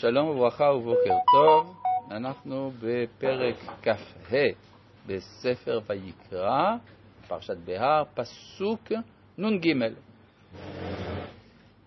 שלום 0.00 0.28
וברכה 0.28 0.64
ובוקר 0.64 1.14
טוב, 1.32 1.76
אנחנו 2.10 2.70
בפרק 2.82 3.56
כ"ה 3.82 4.36
בספר 5.06 5.80
ויקרא, 5.86 6.76
פרשת 7.28 7.56
בהר, 7.64 8.02
פסוק 8.14 8.92
נ"ג. 9.38 9.68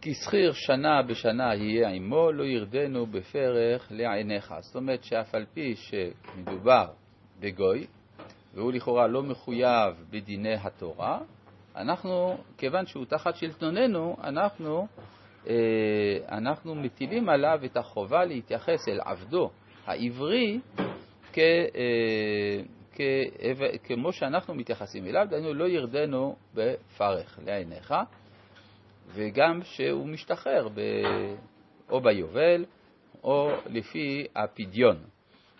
כי 0.01 0.13
שכיר 0.13 0.51
שנה 0.53 1.01
בשנה 1.01 1.55
יהיה 1.55 1.89
עמו, 1.89 2.31
לא 2.31 2.43
ירדנו 2.43 3.05
בפרך 3.05 3.87
לעיניך. 3.91 4.53
זאת 4.59 4.75
אומרת 4.75 5.03
שאף 5.03 5.35
על 5.35 5.45
פי 5.53 5.75
שמדובר 5.75 6.85
בגוי, 7.39 7.87
והוא 8.53 8.71
לכאורה 8.73 9.07
לא 9.07 9.23
מחויב 9.23 9.95
בדיני 10.09 10.55
התורה, 10.55 11.19
אנחנו, 11.75 12.37
כיוון 12.57 12.85
שהוא 12.85 13.05
תחת 13.05 13.35
שלטוננו, 13.35 14.17
אנחנו, 14.23 14.87
אנחנו 16.31 16.75
מטילים 16.75 17.29
עליו 17.29 17.59
את 17.65 17.77
החובה 17.77 18.25
להתייחס 18.25 18.87
אל 18.87 18.99
עבדו 19.05 19.49
העברי 19.85 20.59
אה, 21.37 21.65
כמו 23.83 24.13
שאנחנו 24.13 24.55
מתייחסים 24.55 25.05
אליו, 25.05 25.27
דהיינו 25.29 25.53
לא 25.53 25.67
ירדנו 25.67 26.35
בפרך 26.53 27.39
לעיניך, 27.45 27.93
וגם 29.07 29.59
שהוא 29.63 30.07
משתחרר 30.07 30.69
ב, 30.69 30.81
או 31.89 32.01
ביובל 32.01 32.65
או 33.23 33.51
לפי 33.65 34.27
הפדיון. 34.35 34.97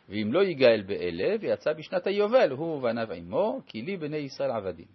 ואם 0.09 0.33
לא 0.33 0.43
יגאל 0.43 0.81
באלה, 0.81 1.35
ויצא 1.41 1.73
בשנת 1.73 2.07
היובל, 2.07 2.51
הוא 2.51 2.75
ובניו 2.75 3.11
עמו, 3.11 3.61
כי 3.67 3.81
לי 3.81 3.97
בני 3.97 4.17
ישראל 4.17 4.51
עבדים. 4.51 4.85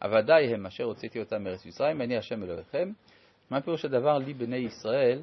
עבדיי 0.00 0.54
הם 0.54 0.66
אשר 0.66 0.84
הוצאתי 0.84 1.20
אותם 1.20 1.44
מארץ 1.44 1.66
מצרים, 1.66 2.02
אני 2.02 2.16
השם 2.16 2.42
אלוהיכם. 2.42 2.92
מה 3.50 3.60
פירוש 3.60 3.84
הדבר 3.84 4.18
לי 4.18 4.34
בני 4.34 4.56
ישראל 4.56 5.22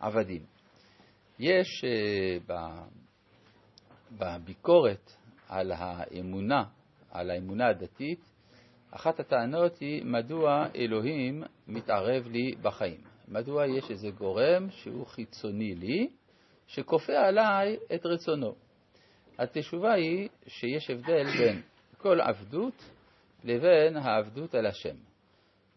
עבדים? 0.00 0.42
יש 1.38 1.84
uh, 1.84 2.52
בביקורת 4.18 5.12
על 5.48 5.72
האמונה, 5.72 6.64
על 7.10 7.30
האמונה 7.30 7.68
הדתית, 7.68 8.20
אחת 8.90 9.20
הטענות 9.20 9.78
היא 9.78 10.04
מדוע 10.04 10.66
אלוהים 10.76 11.42
מתערב 11.68 12.26
לי 12.26 12.54
בחיים. 12.62 13.00
מדוע 13.28 13.66
יש 13.66 13.90
איזה 13.90 14.10
גורם 14.10 14.70
שהוא 14.70 15.06
חיצוני 15.06 15.74
לי, 15.74 16.08
שכופה 16.66 17.12
עליי 17.12 17.76
את 17.94 18.06
רצונו. 18.06 18.54
התשובה 19.38 19.92
היא 19.92 20.28
שיש 20.46 20.90
הבדל 20.90 21.24
בין 21.38 21.62
כל 21.98 22.20
עבדות 22.20 22.90
לבין 23.44 23.96
העבדות 23.96 24.54
על 24.54 24.66
השם. 24.66 24.96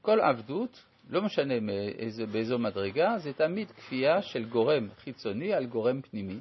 כל 0.02 0.20
עבדות, 0.20 0.86
לא 1.10 1.22
משנה 1.22 1.60
מאיזו, 1.60 2.28
באיזו 2.28 2.60
מדרגה, 2.60 3.18
זה 3.18 3.34
תמיד 3.34 3.72
כפייה 3.72 4.22
של 4.22 4.46
גורם 4.46 4.88
חיצוני 4.98 5.54
על 5.54 5.66
גורם 5.66 6.02
פנימי. 6.02 6.40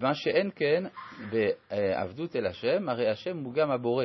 מה 0.00 0.14
שאין 0.14 0.50
כן 0.56 0.84
בעבדות 1.30 2.36
אל 2.36 2.46
השם, 2.46 2.88
הרי 2.88 3.08
השם 3.10 3.38
הוא 3.38 3.54
גם 3.54 3.70
הבורא. 3.70 4.04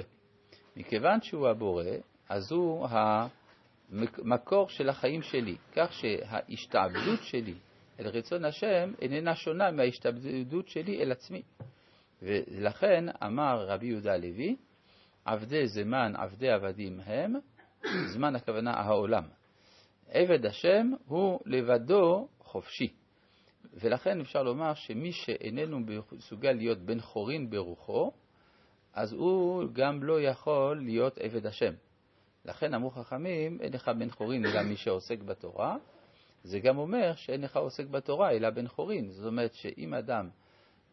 מכיוון 0.75 1.21
שהוא 1.21 1.47
הבורא, 1.47 1.83
אז 2.29 2.51
הוא 2.51 2.87
המקור 3.89 4.69
של 4.69 4.89
החיים 4.89 5.21
שלי, 5.21 5.55
כך 5.75 5.93
שההשתעבדות 5.93 7.19
שלי 7.23 7.53
אל 7.99 8.07
רצון 8.07 8.45
השם 8.45 8.93
איננה 9.01 9.35
שונה 9.35 9.71
מההשתעבדות 9.71 10.67
שלי 10.67 11.03
אל 11.03 11.11
עצמי. 11.11 11.41
ולכן 12.21 13.05
אמר 13.23 13.65
רבי 13.67 13.87
יהודה 13.87 14.13
הלוי, 14.13 14.55
עבדי 15.25 15.67
זמן 15.67 16.13
עבדי 16.15 16.49
עבדים 16.49 16.99
הם, 17.05 17.33
זמן 18.13 18.35
הכוונה 18.35 18.71
העולם. 18.71 19.23
עבד 20.09 20.45
השם 20.45 20.91
הוא 21.07 21.39
לבדו 21.45 22.27
חופשי. 22.39 22.93
ולכן 23.73 24.21
אפשר 24.21 24.43
לומר 24.43 24.73
שמי 24.73 25.11
שאיננו 25.11 25.79
מסוגל 26.11 26.51
להיות 26.51 26.77
בן 26.77 26.99
חורין 26.99 27.49
ברוחו, 27.49 28.11
אז 28.93 29.13
הוא 29.13 29.63
גם 29.73 30.03
לא 30.03 30.21
יכול 30.21 30.81
להיות 30.81 31.17
עבד 31.17 31.45
השם. 31.45 31.73
לכן 32.45 32.73
אמרו 32.73 32.89
חכמים, 32.89 33.57
אין 33.61 33.73
לך 33.73 33.91
בן 33.99 34.09
חורין 34.09 34.45
אלא 34.45 34.61
מי 34.63 34.75
שעוסק 34.75 35.19
בתורה. 35.19 35.77
זה 36.43 36.59
גם 36.59 36.77
אומר 36.77 37.15
שאין 37.15 37.41
לך 37.41 37.57
עוסק 37.57 37.87
בתורה 37.87 38.31
אלא 38.31 38.49
בן 38.49 38.67
חורין. 38.67 39.09
זאת 39.09 39.25
אומרת 39.25 39.53
שאם 39.53 39.93
אדם 39.93 40.29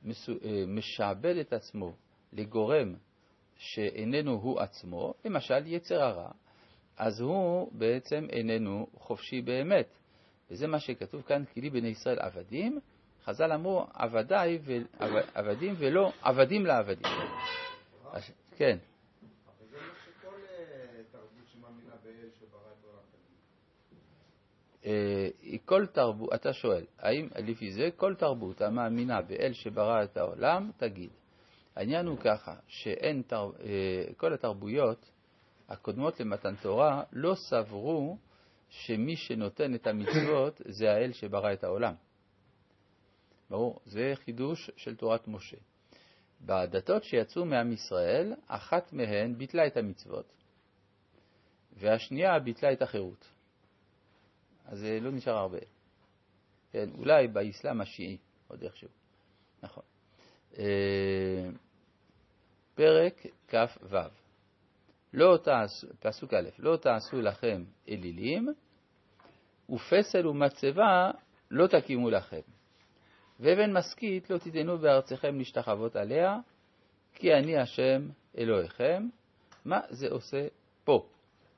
אה, 0.06 0.64
משעבד 0.66 1.36
את 1.36 1.52
עצמו 1.52 1.94
לגורם 2.32 2.94
שאיננו 3.56 4.32
הוא 4.32 4.60
עצמו, 4.60 5.14
למשל 5.24 5.66
יצר 5.66 6.02
הרע, 6.02 6.30
אז 6.96 7.20
הוא 7.20 7.68
בעצם 7.72 8.26
איננו 8.30 8.86
חופשי 8.94 9.42
באמת. 9.42 9.86
וזה 10.50 10.66
מה 10.66 10.80
שכתוב 10.80 11.22
כאן, 11.22 11.44
כי 11.44 11.60
לי 11.60 11.70
בני 11.70 11.88
ישראל 11.88 12.18
עבדים. 12.18 12.80
חז"ל 13.24 13.52
אמרו 13.52 13.86
עבדיי 13.94 14.58
ו... 14.62 14.72
עבדים 15.34 15.74
ולא 15.78 16.12
עבדים 16.22 16.66
לעבדים. 16.66 17.12
כן. 18.56 18.78
אה, 24.84 25.28
כל 25.64 25.86
תרבות, 25.86 26.34
אתה 26.34 26.52
שואל, 26.52 26.84
האם 26.98 27.28
לפי 27.36 27.72
זה 27.72 27.88
כל 27.96 28.14
תרבות 28.14 28.60
המאמינה 28.60 29.22
באל 29.22 29.52
שברא 29.52 30.04
את 30.04 30.16
העולם, 30.16 30.70
תגיד. 30.76 31.10
העניין 31.76 32.06
הוא 32.06 32.18
ככה, 32.18 32.54
שאין, 32.66 33.22
תר... 33.26 33.50
אה, 33.64 34.14
כל 34.16 34.34
התרבויות 34.34 35.10
הקודמות 35.68 36.20
למתן 36.20 36.54
תורה 36.56 37.02
לא 37.12 37.34
סברו 37.34 38.18
שמי 38.68 39.16
שנותן 39.16 39.74
את 39.74 39.86
המצוות 39.86 40.60
זה 40.78 40.92
האל 40.92 41.12
שברא 41.12 41.52
את 41.52 41.64
העולם. 41.64 41.94
ברור, 43.50 43.80
זה 43.84 44.12
חידוש 44.14 44.70
של 44.76 44.96
תורת 44.96 45.28
משה. 45.28 45.56
בדתות 46.40 47.04
שיצאו 47.04 47.44
מעם 47.44 47.72
ישראל, 47.72 48.32
אחת 48.46 48.92
מהן 48.92 49.38
ביטלה 49.38 49.66
את 49.66 49.76
המצוות, 49.76 50.32
והשנייה 51.72 52.38
ביטלה 52.38 52.72
את 52.72 52.82
החירות. 52.82 53.28
אז 54.64 54.78
זה 54.78 54.98
לא 55.00 55.10
נשאר 55.10 55.36
הרבה. 55.36 55.58
כן, 56.72 56.90
אולי 56.98 57.28
באסלאם 57.28 57.80
השיעי, 57.80 58.16
עוד 58.48 58.62
איכשהו. 58.62 58.88
נכון. 59.62 59.82
אה, 60.58 61.48
פרק 62.74 63.26
כ"ו 63.48 64.23
לא 65.14 65.38
תעשו, 65.42 65.86
פסוק 66.00 66.34
א', 66.34 66.48
לא 66.58 66.76
תעשו 66.76 67.20
לכם 67.20 67.64
אלילים, 67.88 68.48
ופסל 69.70 70.26
ומצבה 70.26 71.10
לא 71.50 71.66
תקימו 71.66 72.10
לכם. 72.10 72.40
ואבן 73.40 73.72
משכית 73.72 74.30
לא 74.30 74.38
תיתנו 74.38 74.78
בארצכם 74.78 75.38
להשתחוות 75.38 75.96
עליה, 75.96 76.38
כי 77.14 77.34
אני 77.34 77.58
השם 77.58 78.08
אלוהיכם. 78.38 79.08
מה 79.64 79.80
זה 79.90 80.06
עושה 80.10 80.46
פה? 80.84 81.06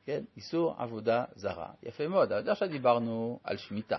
כן? 0.07 0.25
איסור 0.37 0.75
עבודה 0.79 1.25
זרה. 1.35 1.71
יפה 1.83 2.09
מאוד, 2.09 2.33
אבל 2.33 2.51
עכשיו 2.51 2.69
דיברנו 2.69 3.41
על 3.45 3.57
שמיטה, 3.57 3.99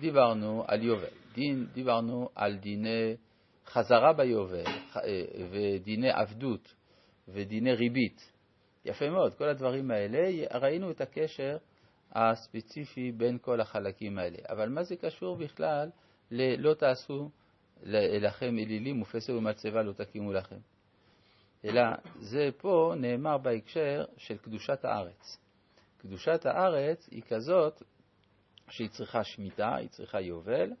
דיברנו 0.00 0.64
על 0.68 0.82
יובל, 0.82 1.06
דין, 1.34 1.66
דיברנו 1.72 2.28
על 2.34 2.56
דיני 2.56 3.16
חזרה 3.66 4.12
ביובל 4.12 4.66
אה, 4.96 5.02
ודיני 5.50 6.10
עבדות 6.10 6.74
ודיני 7.28 7.72
ריבית. 7.72 8.35
יפה 8.86 9.10
מאוד, 9.10 9.34
כל 9.34 9.48
הדברים 9.48 9.90
האלה, 9.90 10.46
ראינו 10.54 10.90
את 10.90 11.00
הקשר 11.00 11.56
הספציפי 12.12 13.12
בין 13.12 13.38
כל 13.38 13.60
החלקים 13.60 14.18
האלה. 14.18 14.38
אבל 14.48 14.68
מה 14.68 14.82
זה 14.82 14.96
קשור 14.96 15.36
בכלל 15.36 15.90
ל"לא 16.30 16.74
תעשו 16.74 17.30
לכם 17.82 18.58
אלילים 18.58 19.02
ופסל 19.02 19.32
ומצבה 19.32 19.82
לא 19.82 19.92
תקימו 19.92 20.32
לכם"? 20.32 20.58
אלא 21.64 21.82
זה 22.20 22.48
פה 22.56 22.94
נאמר 22.96 23.38
בהקשר 23.38 24.04
של 24.16 24.36
קדושת 24.38 24.84
הארץ. 24.84 25.38
קדושת 25.98 26.46
הארץ 26.46 27.08
היא 27.10 27.22
כזאת 27.28 27.82
שהיא 28.70 28.88
צריכה 28.88 29.24
שמיטה, 29.24 29.74
היא 29.74 29.88
צריכה 29.88 30.20
יובל, 30.20 30.72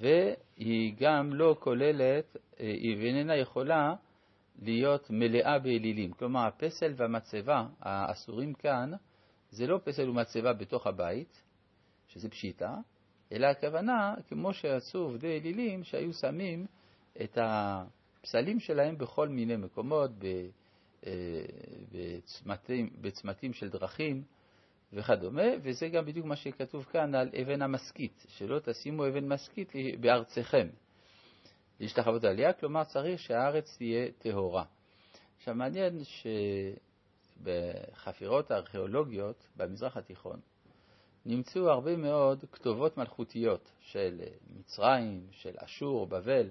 והיא 0.00 0.94
גם 0.98 1.34
לא 1.34 1.56
כוללת, 1.60 2.36
היא 2.58 3.06
איננה 3.06 3.36
יכולה 3.36 3.94
להיות 4.62 5.10
מלאה 5.10 5.58
באלילים. 5.58 6.12
כלומר, 6.12 6.46
הפסל 6.46 6.92
והמצבה 6.96 7.66
האסורים 7.80 8.54
כאן, 8.54 8.90
זה 9.50 9.66
לא 9.66 9.80
פסל 9.84 10.08
ומצבה 10.08 10.52
בתוך 10.52 10.86
הבית, 10.86 11.42
שזה 12.08 12.28
פשיטה, 12.28 12.76
אלא 13.32 13.46
הכוונה, 13.46 14.14
כמו 14.28 14.52
שעשו 14.52 14.98
עובדי 14.98 15.38
אלילים, 15.38 15.84
שהיו 15.84 16.12
שמים 16.12 16.66
את 17.22 17.38
הפסלים 17.40 18.60
שלהם 18.60 18.98
בכל 18.98 19.28
מיני 19.28 19.56
מקומות, 19.56 20.10
אה, 21.06 21.12
בצמתים, 21.92 22.90
בצמתים 23.00 23.52
של 23.52 23.68
דרכים 23.68 24.22
וכדומה, 24.92 25.42
וזה 25.62 25.88
גם 25.88 26.04
בדיוק 26.04 26.26
מה 26.26 26.36
שכתוב 26.36 26.84
כאן 26.84 27.14
על 27.14 27.30
אבן 27.42 27.62
המשכית, 27.62 28.26
שלא 28.28 28.58
תשימו 28.58 29.08
אבן 29.08 29.28
משכית 29.32 29.72
בארצכם. 30.00 30.68
להשתחוות 31.80 32.24
עליה, 32.24 32.52
כלומר 32.52 32.84
צריך 32.84 33.20
שהארץ 33.20 33.76
תהיה 33.76 34.12
טהורה. 34.18 34.64
עכשיו 35.36 35.54
מעניין 35.54 35.98
שבחפירות 37.40 38.50
הארכיאולוגיות 38.50 39.48
במזרח 39.56 39.96
התיכון 39.96 40.40
נמצאו 41.26 41.70
הרבה 41.70 41.96
מאוד 41.96 42.44
כתובות 42.52 42.96
מלכותיות 42.96 43.70
של 43.80 44.20
מצרים, 44.58 45.26
של 45.30 45.54
אשור, 45.56 46.06
בבל, 46.06 46.50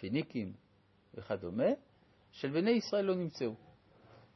פיניקים 0.00 0.52
וכדומה, 1.14 1.68
של 2.30 2.50
בני 2.50 2.70
ישראל 2.70 3.04
לא 3.04 3.14
נמצאו. 3.14 3.54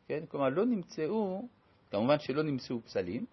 כן? 0.08 0.24
כלומר, 0.28 0.48
לא 0.48 0.66
נמצאו, 0.66 1.48
כמובן 1.90 2.18
שלא 2.18 2.42
נמצאו 2.42 2.80
פסלים 2.80 3.26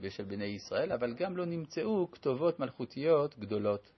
ושל 0.00 0.24
בני 0.24 0.44
ישראל, 0.44 0.92
אבל 0.92 1.14
גם 1.14 1.36
לא 1.36 1.44
נמצאו 1.44 2.10
כתובות 2.10 2.60
מלכותיות 2.60 3.38
גדולות. 3.38 3.92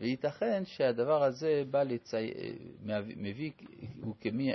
וייתכן 0.00 0.62
שהדבר 0.64 1.22
הזה 1.22 1.62
בא 1.70 1.82
לצי... 1.82 2.16
מביא, 3.16 3.50
הוא 4.02 4.14
כמי... 4.20 4.52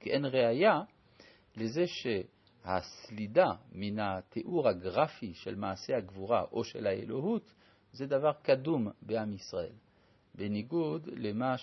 כאין 0.00 0.24
ראייה 0.24 0.80
לזה 1.56 1.84
שהסלידה 1.86 3.50
מן 3.72 3.98
התיאור 3.98 4.68
הגרפי 4.68 5.34
של 5.34 5.54
מעשה 5.54 5.96
הגבורה 5.96 6.44
או 6.52 6.64
של 6.64 6.86
האלוהות 6.86 7.54
זה 7.92 8.06
דבר 8.06 8.32
קדום 8.42 8.88
בעם 9.02 9.32
ישראל. 9.32 9.72
בניגוד 10.34 11.08
למה 11.12 11.54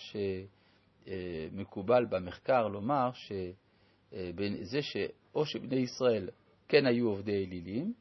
שמקובל 1.06 2.06
במחקר 2.06 2.68
לומר 2.68 3.10
שזה 3.14 4.82
שאו 4.82 5.46
שבני 5.46 5.76
ישראל 5.76 6.30
כן 6.68 6.86
היו 6.86 7.08
עובדי 7.10 7.46
אלילים, 7.46 7.94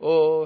או 0.00 0.44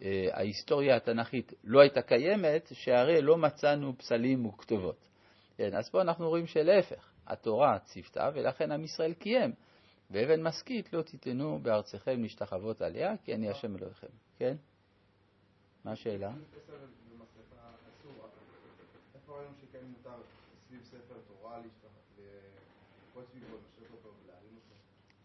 שההיסטוריה 0.00 0.96
התנ"כית 0.96 1.52
לא 1.64 1.80
הייתה 1.80 2.02
קיימת, 2.02 2.68
שהרי 2.72 3.22
לא 3.22 3.36
מצאנו 3.36 3.98
פסלים 3.98 4.46
וכתובות. 4.46 5.08
כן, 5.56 5.74
אז 5.74 5.90
פה 5.90 6.00
אנחנו 6.00 6.28
רואים 6.28 6.46
שלהפך, 6.46 7.12
התורה 7.26 7.78
ציוותה 7.78 8.30
ולכן 8.34 8.72
עם 8.72 8.84
ישראל 8.84 9.12
קיים. 9.12 9.52
ואבן 10.10 10.42
משכית 10.42 10.92
לא 10.92 11.02
תיתנו 11.02 11.58
בארצכם 11.62 12.22
להשתחוות 12.22 12.82
עליה, 12.82 13.16
כי 13.24 13.34
אני 13.34 13.50
השם 13.50 13.76
אלוהיכם. 13.76 14.06
כן? 14.36 14.56
מה 15.84 15.92
השאלה? 15.92 16.32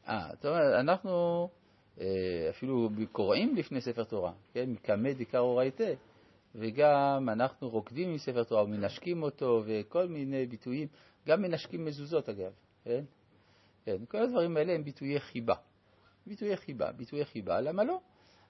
אה, 0.07 0.29
זאת 0.35 0.45
אומרת, 0.45 0.79
אנחנו 0.79 1.43
אה, 1.43 1.62
אפילו 2.49 2.89
קוראים 3.11 3.55
לפני 3.55 3.81
ספר 3.81 4.03
תורה, 4.03 4.31
כן? 4.53 4.69
מקמא 4.69 5.13
דקרא 5.13 5.39
אורייתא, 5.39 5.93
וגם 6.55 7.29
אנחנו 7.29 7.69
רוקדים 7.69 8.09
עם 8.09 8.17
ספר 8.17 8.43
תורה 8.43 8.63
ומנשקים 8.63 9.23
אותו 9.23 9.63
וכל 9.65 10.07
מיני 10.07 10.45
ביטויים, 10.45 10.87
גם 11.27 11.41
מנשקים 11.41 11.85
מזוזות 11.85 12.29
אגב, 12.29 12.51
כן? 12.83 13.03
כן, 13.85 14.05
כל 14.07 14.17
הדברים 14.17 14.57
האלה 14.57 14.73
הם 14.73 14.83
ביטויי 14.83 15.19
חיבה. 15.19 15.55
ביטויי 16.27 16.57
חיבה, 16.57 16.91
ביטויי 16.91 17.25
חיבה, 17.25 17.61
למה 17.61 17.83
לא? 17.83 17.99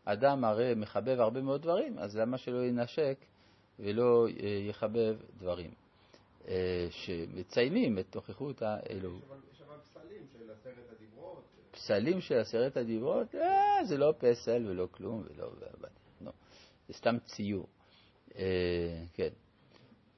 אדם 0.06 0.44
הרי 0.44 0.74
מחבב 0.76 1.20
הרבה 1.20 1.42
מאוד 1.42 1.62
דברים, 1.62 2.00
אז 2.00 2.18
למה 2.18 2.38
שלא 2.38 2.66
ינשק 2.66 3.18
ולא 3.80 4.28
אה, 4.28 4.48
יחבב 4.70 5.16
דברים 5.38 5.72
אה, 6.48 6.88
שמציינים 6.90 8.00
את 8.00 8.06
תוכחות 8.10 8.62
האלוהות? 8.62 9.24
יש 9.54 9.62
אבל 9.62 9.78
פסלים 9.78 10.26
של 10.34 10.52
עשרת 10.52 10.92
הדיברות. 10.92 11.13
פסלים 11.74 12.22
של 12.22 12.38
עשרת 12.38 12.78
הדיברות? 12.78 13.36
אה, 13.36 13.86
זה 13.86 13.98
לא 13.98 14.14
פסל 14.18 14.68
ולא 14.68 14.88
כלום 14.92 15.24
ולא... 15.30 15.52
לא, 16.22 16.32
זה 16.88 16.94
סתם 16.94 17.20
ציור. 17.20 17.68
אה, 18.36 19.04
כן. 19.14 19.30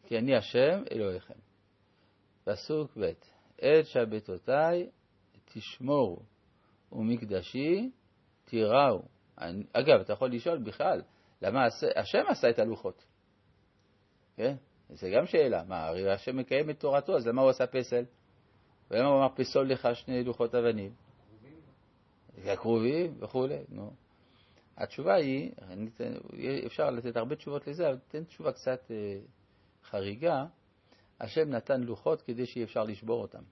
כי 0.03 0.17
אני 0.17 0.35
השם 0.35 0.83
אלוהיכם. 0.91 1.39
פסוק 2.43 2.97
ב' 2.97 3.11
את 3.57 3.85
שבתותיי 3.85 4.89
תשמורו 5.45 6.19
ומקדשי 6.91 7.91
תיראו. 8.45 9.01
אגב, 9.73 9.99
אתה 10.01 10.13
יכול 10.13 10.31
לשאול 10.31 10.57
בכלל, 10.57 11.01
למה 11.41 11.65
השם 11.95 12.23
עשה 12.27 12.49
את 12.49 12.59
הלוחות? 12.59 13.05
כן? 14.35 14.55
זו 14.89 15.07
גם 15.17 15.25
שאלה. 15.25 15.63
מה, 15.63 15.85
הרי 15.85 16.11
השם 16.11 16.37
מקיים 16.37 16.69
את 16.69 16.79
תורתו, 16.79 17.17
אז 17.17 17.27
למה 17.27 17.41
הוא 17.41 17.49
עשה 17.49 17.67
פסל? 17.67 18.03
ולמה 18.91 19.09
הוא 19.09 19.19
אמר 19.19 19.35
פסול 19.35 19.71
לך 19.71 19.87
שני 19.93 20.23
לוחות 20.23 20.55
אבנים? 20.55 21.04
הכרובים 22.43 23.17
וכולי, 23.19 23.59
נו. 23.69 23.93
התשובה 24.77 25.13
היא, 25.13 25.51
אפשר 26.65 26.89
לתת 26.89 27.17
הרבה 27.17 27.35
תשובות 27.35 27.67
לזה, 27.67 27.89
אבל 27.89 27.97
תן 28.07 28.23
תשובה 28.23 28.51
קצת 28.51 28.91
אה, 28.91 29.19
חריגה. 29.89 30.45
השם 31.19 31.49
נתן 31.49 31.81
לוחות 31.81 32.21
כדי 32.21 32.45
שאי 32.45 32.63
אפשר 32.63 32.83
לשבור 32.83 33.21
אותם. 33.21 33.43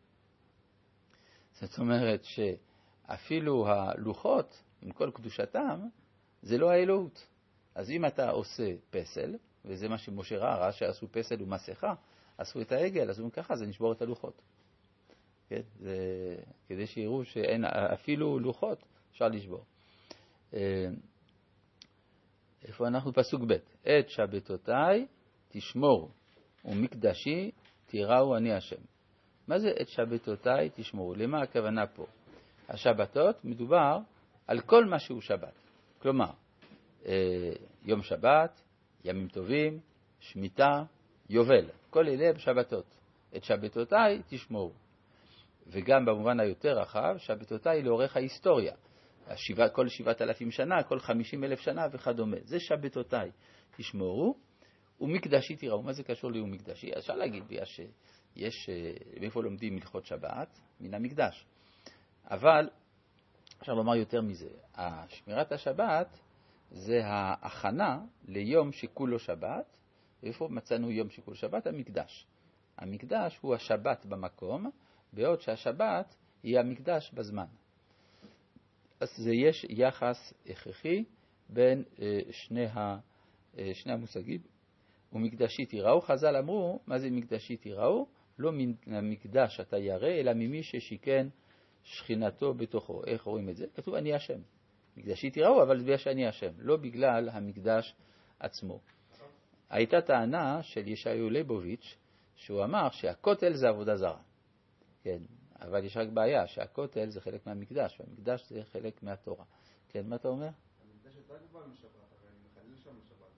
זאת 1.53 1.79
אומרת 1.79 2.23
שאפילו 2.23 3.67
הלוחות, 3.67 4.63
עם 4.81 4.91
כל 4.91 5.11
קדושתם, 5.11 5.87
זה 6.41 6.57
לא 6.57 6.71
האלוהות. 6.71 7.27
אז 7.75 7.89
אם 7.89 8.05
אתה 8.05 8.29
עושה 8.29 8.71
פסל, 8.89 9.35
וזה 9.65 9.89
מה 9.89 9.97
שמשה 9.97 10.37
ראה, 10.37 10.55
ראה 10.55 10.71
שעשו 10.71 11.07
פסל 11.11 11.43
ומסכה, 11.43 11.93
עשו 12.37 12.61
את 12.61 12.71
העגל, 12.71 13.09
אז 13.09 13.19
הוא 13.19 13.23
אומר 13.23 13.43
ככה, 13.43 13.55
זה 13.55 13.65
נשבור 13.65 13.91
את 13.91 14.01
הלוחות. 14.01 14.41
כן? 15.47 15.61
זה 15.79 15.95
כדי 16.67 16.87
שיראו 16.87 17.25
שאין, 17.25 17.65
אפילו 17.65 18.39
לוחות 18.39 18.85
אפשר 19.11 19.27
לשבור. 19.27 19.63
אה, 20.53 20.87
איפה 22.67 22.87
אנחנו? 22.87 23.13
פסוק 23.13 23.41
ב' 23.47 23.51
את 23.81 24.09
שבתותיי 24.09 25.07
תשמור 25.49 26.11
ומקדשי 26.65 27.51
תיראו 27.85 28.37
אני 28.37 28.53
השם. 28.53 28.81
מה 29.47 29.59
זה 29.59 29.71
את 29.81 29.89
שבתותיי 29.89 30.69
תשמרו? 30.75 31.15
למה 31.15 31.41
הכוונה 31.41 31.87
פה? 31.87 32.05
השבתות 32.69 33.45
מדובר 33.45 33.97
על 34.47 34.61
כל 34.61 34.85
מה 34.85 34.99
שהוא 34.99 35.21
שבת. 35.21 35.53
כלומר, 35.99 36.31
אה, 37.05 37.51
יום 37.85 38.01
שבת, 38.01 38.61
ימים 39.03 39.27
טובים, 39.27 39.79
שמיטה, 40.19 40.83
יובל, 41.29 41.69
כל 41.89 42.07
אלה 42.07 42.29
הם 42.29 42.37
שבתות. 42.37 42.85
את 43.35 43.43
שבתותיי 43.43 44.21
תשמרו. 44.27 44.71
וגם 45.67 46.05
במובן 46.05 46.39
היותר 46.39 46.79
רחב, 46.79 47.15
שבתותיי 47.17 47.81
לאורך 47.81 48.17
ההיסטוריה. 48.17 48.73
השבע, 49.27 49.69
כל 49.69 49.87
שבעת 49.87 50.21
אלפים 50.21 50.51
שנה, 50.51 50.83
כל 50.83 50.99
חמישים 50.99 51.43
אלף 51.43 51.59
שנה 51.59 51.87
וכדומה. 51.91 52.37
זה 52.43 52.59
שבתותיי 52.59 53.31
תשמרו, 53.77 54.37
ומקדשי 55.01 55.55
תיראו. 55.55 55.81
מה 55.81 55.93
זה 55.93 56.03
קשור 56.03 56.31
לאומקדשי? 56.31 56.91
אפשר 56.97 57.15
להגיד, 57.15 57.43
יש, 57.49 57.81
יש, 58.35 58.69
מאיפה 59.19 59.43
לומדים 59.43 59.75
מלכות 59.75 60.05
שבת? 60.05 60.59
מן 60.79 60.93
המקדש. 60.93 61.45
אבל 62.31 62.69
אפשר 63.61 63.73
לומר 63.73 63.95
יותר 63.95 64.21
מזה, 64.21 64.49
שמירת 65.09 65.51
השבת 65.51 66.19
זה 66.71 67.05
ההכנה 67.05 67.99
ליום 68.27 68.71
שכולו 68.71 69.19
שבת, 69.19 69.77
ואיפה 70.23 70.47
מצאנו 70.51 70.91
יום 70.91 71.09
שכולו 71.09 71.35
שבת? 71.35 71.67
המקדש. 71.67 72.27
המקדש 72.77 73.37
הוא 73.41 73.55
השבת 73.55 74.05
במקום, 74.05 74.71
בעוד 75.13 75.41
שהשבת 75.41 76.15
היא 76.43 76.59
המקדש 76.59 77.11
בזמן. 77.13 77.45
אז 78.99 79.27
יש 79.27 79.65
יחס 79.69 80.33
הכרחי 80.49 81.03
בין 81.49 81.83
אה, 82.01 82.19
שני, 82.31 82.65
ה, 82.65 82.97
אה, 83.57 83.71
שני 83.73 83.93
המושגים. 83.93 84.41
ומקדשי 85.13 85.65
תיראו, 85.65 86.01
חז"ל 86.01 86.35
אמרו, 86.35 86.79
מה 86.87 86.99
זה 86.99 87.09
מקדשי 87.09 87.57
תיראו? 87.57 88.07
לא 88.39 88.51
מן 88.51 88.73
המקדש 88.87 89.59
אתה 89.59 89.77
ירא, 89.77 90.07
אלא 90.07 90.33
ממי 90.33 90.63
ששיכן 90.63 91.27
שכינתו 91.83 92.53
בתוכו. 92.53 93.05
איך 93.05 93.23
רואים 93.23 93.49
את 93.49 93.55
זה? 93.55 93.65
כתוב 93.75 93.95
אני 93.95 94.13
השם. 94.13 94.39
מקדשי 94.97 95.29
תיראו, 95.29 95.63
אבל 95.63 95.77
זה 95.77 95.83
בגלל 95.83 95.97
שאני 95.97 96.27
השם, 96.27 96.51
לא 96.57 96.77
בגלל 96.77 97.29
המקדש 97.29 97.95
עצמו. 98.39 98.79
הייתה 99.69 100.01
טענה 100.01 100.63
של 100.63 100.87
ישעיהו 100.87 101.29
ליבוביץ', 101.29 101.97
שהוא 102.35 102.63
אמר 102.63 102.89
שהכותל 102.89 103.53
זה 103.53 103.69
עבודה 103.69 103.95
זרה. 103.95 104.19
כן, 105.03 105.17
אבל 105.61 105.83
יש 105.83 105.97
רק 105.97 106.07
בעיה, 106.07 106.47
שהכותל 106.47 107.09
זה 107.09 107.21
חלק 107.21 107.47
מהמקדש, 107.47 107.99
והמקדש 107.99 108.49
זה 108.49 108.63
חלק 108.63 109.03
מהתורה. 109.03 109.45
כן, 109.89 110.07
מה 110.07 110.15
אתה 110.15 110.27
אומר? 110.27 110.47
המקדש 110.47 111.15
יצא 111.15 111.33
כבר 111.49 111.67
משבת, 111.67 111.91
הרי 111.95 112.29
אני 112.29 112.37
מחלל 112.45 112.75
שם 112.83 112.95
בשבת. 112.99 113.33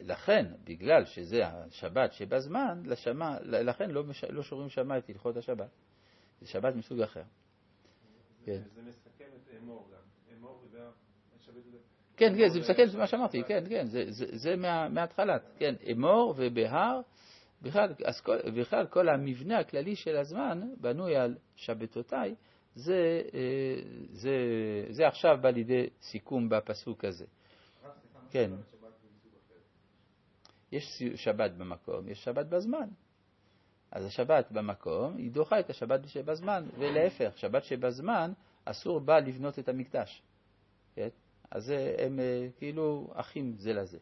לכן, 0.00 0.46
בגלל 0.64 1.04
שזה 1.04 1.46
השבת 1.46 2.12
שבזמן, 2.12 2.82
לשמה, 2.84 3.38
לכן 3.42 3.90
לא, 3.90 4.04
לא 4.30 4.42
שורים 4.42 4.68
שמה 4.68 4.98
את 4.98 5.08
הלכות 5.08 5.36
השבת. 5.36 5.70
זה 6.40 6.46
שבת 6.46 6.74
מסוג 6.74 7.00
אחר. 7.00 7.22
כן. 8.44 8.62
זה 8.74 8.82
מסכם 8.82 9.24
את 9.36 9.48
אמור 9.62 9.88
גם. 9.92 9.98
אמור 10.38 10.62
זה 10.70 10.78
כן, 12.16 12.34
כן, 12.38 12.48
זה 12.48 12.60
מסכם 12.60 12.82
את 12.90 12.94
מה 12.94 13.06
שאמרתי, 13.06 13.42
כן, 13.44 13.64
כן, 13.68 13.86
זה, 13.86 14.04
זה, 14.08 14.26
זה 14.38 14.56
מה, 14.56 14.88
מההתחלה, 14.88 15.38
כן, 15.58 15.74
אמור 15.92 16.34
ובהר, 16.36 17.00
בכלל, 17.62 17.94
אז 18.04 18.20
כל, 18.20 18.50
בכלל 18.50 18.86
כל 18.86 19.08
המבנה 19.08 19.58
הכללי 19.58 19.96
של 19.96 20.16
הזמן 20.16 20.68
בנוי 20.80 21.16
על 21.16 21.36
שבתותיי, 21.56 22.34
זה, 22.74 23.22
אה, 23.34 23.82
זה, 24.12 24.36
זה 24.90 25.08
עכשיו 25.08 25.38
בא 25.40 25.50
לידי 25.50 25.86
סיכום 26.02 26.48
בפסוק 26.48 27.04
הזה. 27.04 27.24
כן. 28.30 28.50
יש 30.72 31.02
שבת 31.14 31.50
במקום, 31.50 32.08
יש 32.08 32.24
שבת 32.24 32.46
בזמן. 32.46 32.88
אז 33.90 34.04
השבת 34.04 34.52
במקום, 34.52 35.16
היא 35.16 35.30
דוחה 35.30 35.60
את 35.60 35.70
השבת 35.70 36.08
שבזמן, 36.08 36.68
ולהפך, 36.78 37.38
שבת 37.38 37.64
שבזמן 37.64 38.32
אסור 38.64 39.00
בה 39.00 39.20
לבנות 39.20 39.58
את 39.58 39.68
המקדש. 39.68 40.22
כן? 40.94 41.08
אז 41.50 41.72
הם 41.98 42.20
כאילו 42.58 43.10
אחים 43.14 43.54
זה 43.56 43.72
לזה. 43.72 43.98